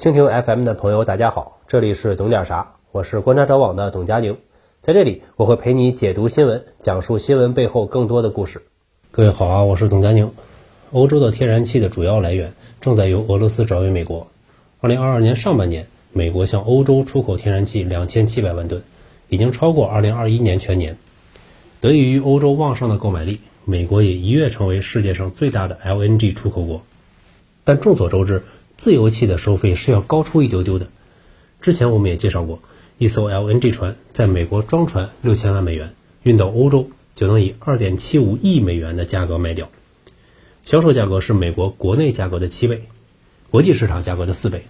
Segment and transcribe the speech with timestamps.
[0.00, 4.38] 蜻蜓 FM 的朋友，大家好，这里是懂点啥，我是观察者网的董佳宁，
[4.80, 8.62] 在这里我会陪你解读新闻，讲述新闻背后更多的故事。
[9.10, 10.32] 各位好啊，我是董佳宁。
[10.92, 14.26] 欧洲的天然气的主要来源正在由俄罗斯转为美国。
[14.80, 18.82] 二零二二年上半年，美国向欧洲出口天然气两千七百万吨，
[19.28, 20.96] 已经超过二零二一年全年。
[21.82, 26.80] 得益于欧洲旺盛的购买力，美国也一跃成为世界上最大的 LNG 出口国。
[27.64, 28.42] 但众所周知，
[28.80, 30.88] 自由气的收费是要高出一丢丢的。
[31.60, 32.60] 之前我们也介绍过，
[32.96, 39.68] 一艘 LNG 船在美国装船六千万美元，运到欧洲就能以二点七五亿美元的价格卖掉，
[40.64, 42.84] 销售价格是美国国内价格的七倍，
[43.50, 44.64] 国际市场价格的四倍。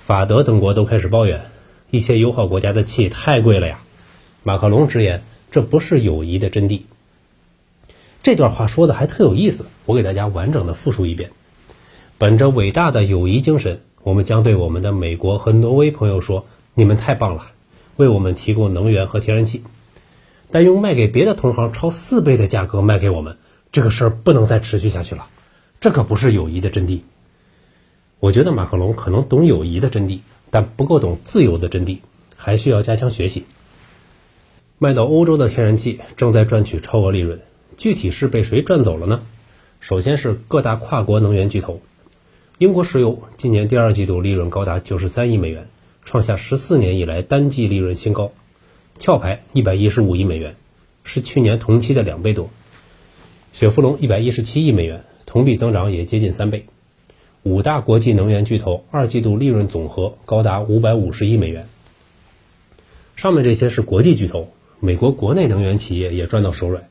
[0.00, 1.42] 法德等国都开始抱怨，
[1.90, 3.82] 一些友好国家的气太贵了呀。
[4.42, 6.80] 马克龙直言，这不是友谊的真谛。
[8.22, 11.30] 这段话说的还特有意思，我给大家完整的复述一遍。
[12.18, 17.52] 本着伟大的友谊精神，我们将对我们的美国和挪威朋友说：“你们太棒了，
[17.94, 19.62] 为我们提供能源和天然气。”
[20.50, 23.36] 但用卖给别的同行超四倍的价格卖给我们，
[23.70, 25.28] 这个事儿不能再持续下去了。
[25.78, 27.02] 这可不是友谊的真谛。
[28.18, 30.18] 我觉得马克龙可能懂友谊的真谛，
[30.50, 31.98] 但不够懂自由的真谛，
[32.34, 33.44] 还需要加强学习。
[34.78, 37.40] 卖到欧洲的天然气正在赚取超额利润，
[37.76, 39.20] 具体是被谁赚走了呢？
[39.78, 41.80] 首先是各大跨国能源巨头。
[42.58, 45.68] 英国石油今年第二季度利润高达九十三亿美元，
[46.02, 48.32] 创下十四年以来单季利润新高。
[48.98, 50.56] 壳牌一百一十五亿美元，
[51.04, 52.50] 是去年同期的两倍多。
[53.52, 56.66] 雪佛龙一百一十七亿美元，同比增长也接近三倍。
[57.44, 61.68] 五大国际能源巨头二季度利润总和高达五百五十亿美元。
[63.14, 64.48] 上面这些是国际巨头，
[64.80, 66.88] 美国国内能源企业也赚到手软。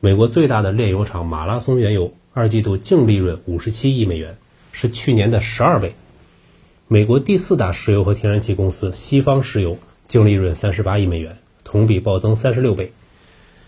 [0.00, 4.36] 美国最大的炼油厂马拉松原油二季度净利润五十七亿美元。
[4.72, 5.94] 是去年的十二倍。
[6.88, 12.92] 美国第四大石油和天然气公司西方石油净利润三十八亿美元，同比暴增三十六倍。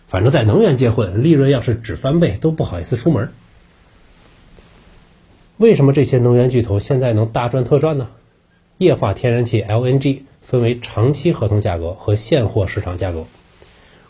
[0.06, 3.30] 反正，在能源界混，利润要是只翻倍都不好意思出门。
[5.56, 8.08] 为什么这些能源巨头现在能大赚特赚呢？
[8.76, 13.24] 液化天然气 LNG 分为长期合同价格和现货市场价格。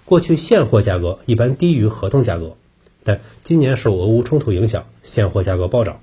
[0.04, 2.56] 过去现货价格一般低于合同价格，
[3.04, 6.00] 但今年受俄乌冲突影响，现货价格暴涨。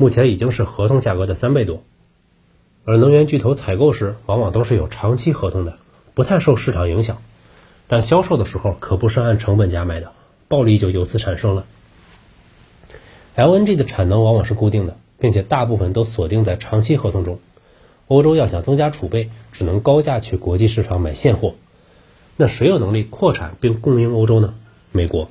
[0.00, 1.82] 目前已经是合同价格的三倍多，
[2.84, 5.76] 而能源巨头采购时往往都是有长期合同的，
[6.14, 7.20] 不太受市场影响，
[7.88, 10.12] 但销售的时候可不是按成本价卖的，
[10.46, 11.66] 暴利就由此产生了。
[13.34, 17.40] LNG 的产能往往是固定的，并且大部分都锁定在长期合同中。
[18.06, 21.56] 欧洲要想增加储备，只能高价去国际市场买现货。
[22.36, 24.54] 那谁有能力扩产并供应欧洲呢？
[24.92, 25.28] 美国。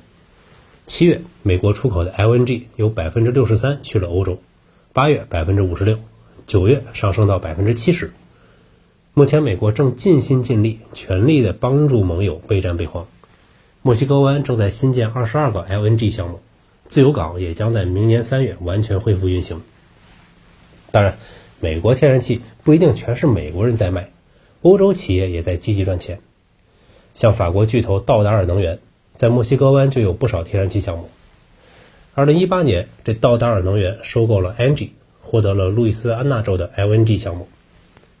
[0.86, 4.38] 七月，美国出口的 LNG 有百分之六十三去了欧洲。
[4.98, 6.00] 八月百分之五十六，
[6.48, 8.10] 九月上升到百分之七十。
[9.14, 13.06] 目前美国正尽心尽力、全力的帮助盟友备战备荒。
[13.82, 16.40] 墨西哥湾正在新建二十二个 LNG 项目，
[16.88, 19.62] 自由港也将在明年三月完全恢复运行。
[20.90, 21.16] 当然，
[21.60, 24.10] 美国天然气不一定全是美国人在卖，
[24.62, 26.18] 欧洲企业也在积极赚钱。
[27.14, 28.80] 像法国巨头道达尔能源
[29.14, 31.08] 在墨西哥湾就有不少天然气项目。
[32.18, 34.88] 二零一八年，这道达尔能源收购了 Engie，
[35.20, 37.46] 获得了路易斯安那州的 LNG 项目。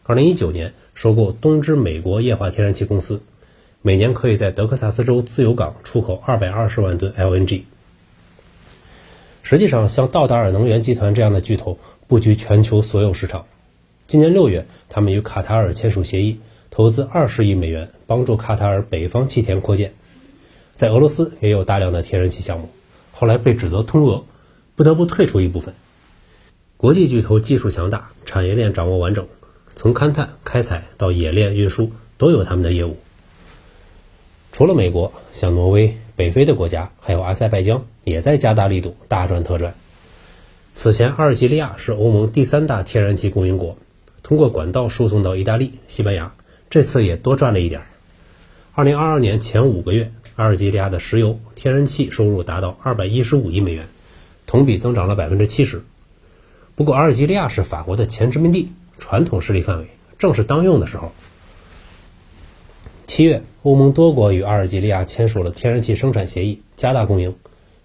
[0.04, 3.20] 二零一九年，收购东芝美国液化天然气公司，
[3.82, 7.62] 每年可以在德克萨斯州自由港出口二百二十万吨 LNG。
[9.42, 11.76] 实际上，像道达尔能源集团这样的巨头
[12.06, 13.46] 布局全球所有市场。
[14.06, 16.38] 今年六月，他们与卡塔尔签署协议，
[16.70, 19.92] 投资二十亿美元，帮助卡塔尔北方气田扩建。
[20.72, 22.68] 在俄罗斯也有大量的天然气项目。
[23.20, 24.22] 后来被指责通俄，
[24.76, 25.74] 不得不退出一部分。
[26.76, 29.26] 国际巨头技术强大，产业链掌握完整，
[29.74, 32.96] 从勘探、开采到冶炼、运输都有他们的业务。
[34.52, 39.74] 除了美国，像挪威、北非的国家，还有阿塞拜疆，也在加大力度，大赚特赚。
[40.72, 43.76] 此前，阿尔及利亚是欧盟第三大天然气供应国，
[44.22, 46.32] 通过管道输送到意大利、西班牙，
[46.70, 47.82] 这次也多赚了一点。
[48.74, 50.12] 二零二二年前五个月。
[50.38, 53.88] 阿尔及利亚的石油、天然气收入达到二百一十五亿美元，
[54.46, 55.82] 同比增长了百分之七十。
[56.76, 61.10] 不过，阿尔及利亚是法国的前殖民地，传统势力范围，正是当用的时候。
[63.08, 67.34] 七月，欧盟多国与阿尔及利亚签署了天然气生产协议，加大供应。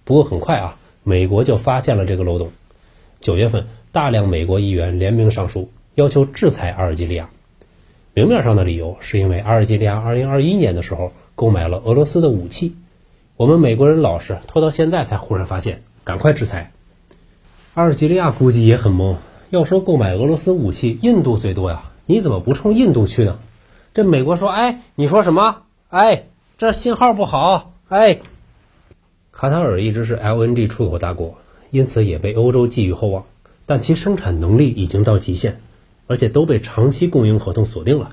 [0.04, 2.52] 不过很快啊，美国就发现了这个漏洞。
[3.20, 7.32] 九月份，大量美国议员联名上书，要求制裁阿尔及利亚。
[8.14, 11.12] 明面上的理由是因为阿尔及利亚二零二一年的时候。
[11.35, 12.75] 购买了俄罗斯的武器，
[13.38, 16.71] 我们美国人老实，拖到现在才忽然发现，赶快制裁。
[17.74, 19.15] 阿尔及利亚估计也很懵，
[19.50, 23.39] 要说购买俄罗斯武器，印度最多呀，你怎么不冲印度去呢？
[23.94, 25.63] 这美国说，哎，你说什么？
[25.89, 26.25] 哎，
[26.57, 28.19] 这信号不好，哎。
[29.31, 31.38] 卡塔尔一直是 LNG 出口大国，
[31.71, 33.25] 因此也被欧洲寄予厚望，
[33.65, 35.59] 但其生产能力已经到极限，
[36.06, 38.12] 而且都被长期供应合同锁定了。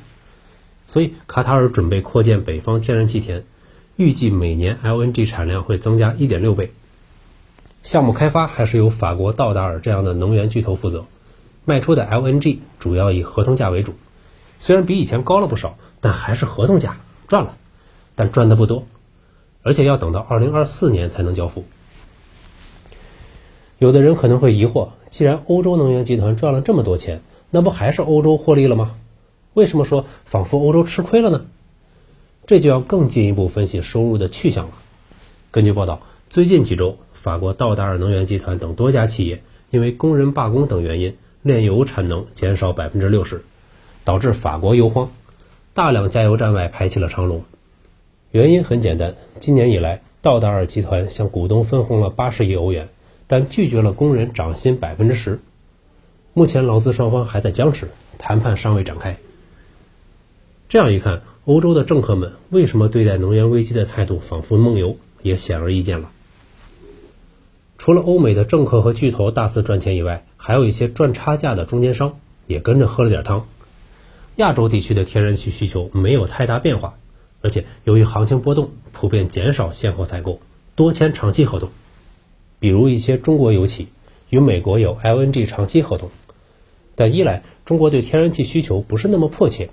[0.90, 3.44] 所以卡塔尔准备扩建北方天然气田，
[3.94, 6.72] 预计每年 LNG 产量会增加1.6倍。
[7.84, 11.04] 项目开发还是由法国道达尔这样的能源巨头负责，
[11.64, 13.94] 卖出的 LNG 主要以合同价为主，
[14.58, 16.96] 虽然比以前高了不少，但还是合同价，
[17.28, 17.56] 赚了，
[18.16, 18.84] 但赚的不多。
[19.62, 21.66] 而且要等到二零二四年才能交付。
[23.78, 28.96] 有的人可能会疑惑：既然欧洲能源集团赚了这么多钱，那不还是欧洲获利了吗？
[29.54, 31.46] 为什么说仿佛欧洲吃亏了呢？
[32.46, 34.72] 这就要更进一步分析收入的去向了。
[35.50, 43.44] 根据报道，最近几周，法国道达尔能源集团等多家企业因为工人罢工等原因，炼油产能减少百分之六十，
[44.04, 45.10] 导致法国油荒，
[45.74, 47.44] 大量加油站外排起了长龙。
[48.30, 52.88] 原因很简单，今年以来，道达尔集团向股东分红了八十亿欧元，
[53.26, 55.40] 但拒绝了工人涨薪百分之十。
[56.34, 59.16] 目前劳资双方还在僵持，谈判尚未展开。
[60.70, 66.12] 这样一看，欧洲的政客们为什么对待能源危机的态度仿佛梦游，也显而易见了。
[67.76, 73.48] 除了欧美的政客和巨头大肆赚钱以外，还有一些赚差价的中间商也跟着喝了点汤。
[74.36, 76.94] 亚洲地区的天然气需求没有太大变化。
[77.40, 80.38] 而且由于行情波动，普遍减少现货采购，
[80.76, 81.70] 多签长期合同。
[82.60, 83.88] 比如一些中国油企
[84.28, 86.10] 与美国有 LNG 长期合同，
[86.94, 89.70] 但一来中国对天然气需求不是那么迫切，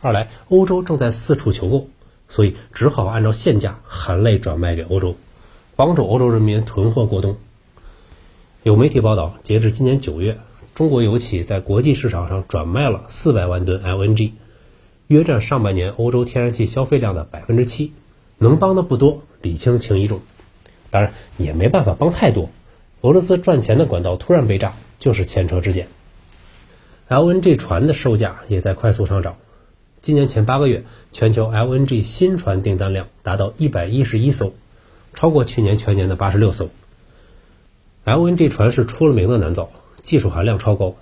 [0.00, 1.88] 二来欧洲正在四处求购，
[2.28, 5.16] 所以只好按照现价含泪转卖给欧洲，
[5.74, 7.36] 帮助欧洲人民囤货过冬。
[8.62, 10.38] 有媒体报道，截至今年九月，
[10.74, 14.32] 中国油企在国际市场上转卖了四百万吨 LNG。
[15.08, 17.92] 约占上半年欧洲天然气消费量的百分之七，
[18.38, 20.20] 能帮的不多，礼轻情意重，
[20.90, 22.50] 当然也没办法帮太多。
[23.02, 25.86] 俄罗斯赚钱的管道突然被炸，就是前车之鉴。
[27.08, 29.36] LNG 船的售价也在快速上涨，
[30.06, 34.52] 今年前八个月，全球 LNG 新船订单量达到一百一十一艘，
[35.14, 36.68] 超过去年全年的八十六艘。
[38.04, 39.68] LNG 船是出了名的难造，
[40.04, 40.94] 技术含量超高，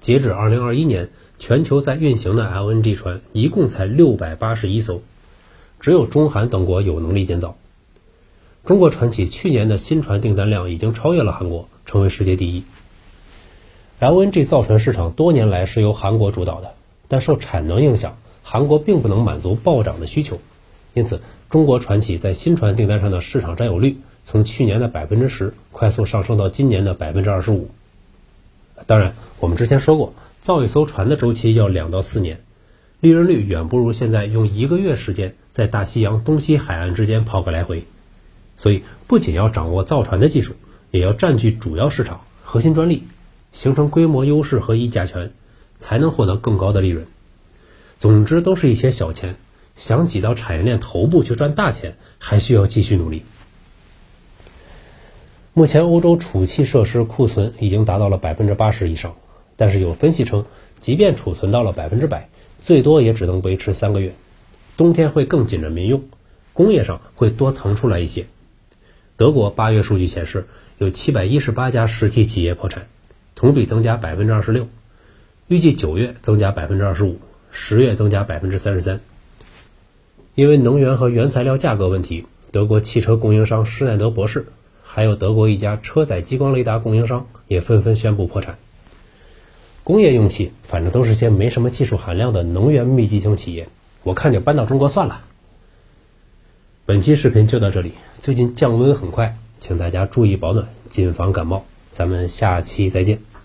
[0.00, 1.10] 截止二零二一年。
[1.38, 5.02] 全球在运行的 LNG 船一共才六百八十一艘，
[5.78, 7.58] 只有中韩等国有能力建造。
[8.64, 12.64] 中国船企去年的新船订单量已经超越了韩国，成为世界第一。
[14.00, 16.72] LNG 造船市场多年来是由韩国主导的，
[17.06, 18.16] 但受产能影响，
[18.48, 20.38] 韩国并不能满足暴涨的需求，
[20.94, 21.20] 因此
[21.50, 27.68] 中国船企在新船订单上的市场占有率从去年的百分之十快速上升到今年的百分之二十五。
[28.86, 30.14] 当然，我们之前说过。
[30.38, 32.40] 造一艘船的周期要两到四年，
[33.00, 37.82] 利润率远不如现在用一个月时间在大西洋东西海岸之间跑个来回。
[38.56, 40.54] 所以，不仅要掌握造船的技术，
[40.92, 43.02] 也要占据主要市场核心专利，
[43.50, 45.32] 形成规模优势和议价权，
[45.78, 47.08] 才能获得更高的利润。
[47.98, 49.36] 总之，都是一些小钱，
[49.74, 53.22] 想挤到产业链头部去赚大钱，还需要继续努力。
[55.54, 59.14] 目前，欧洲储气设施库存已经达到了百分之八十以上。
[59.56, 60.44] 但是有分析称，
[60.80, 62.28] 即便储存到了百分之百，
[62.60, 64.14] 最多也只能维持三个月，
[64.76, 66.04] 冬天会更紧着民用，
[66.52, 68.26] 工业上会多腾出来一些。
[69.16, 72.86] 德国八月数据显示，有七百一十八家实体企业破产，
[73.34, 74.68] 同比增加百分之二十六，
[75.48, 77.18] 预计九月增加百分之二十五，
[77.58, 79.00] 十月增加百分之三十三。
[80.34, 84.44] 因为能源和原材料价格问题，德国汽车供应商施耐德博士，
[84.82, 88.58] 还有德国一家车载激光雷达供应商也纷纷宣布破产。
[89.82, 93.68] 工业用气，反正都是些没什么技术含量的能源密集型企业，
[94.02, 95.22] 我看就搬到中国算了。
[96.84, 101.64] 本期视频就到这里，最近降温很快，请大家注意保暖，谨防感冒。
[101.90, 103.35] 咱们下期再见。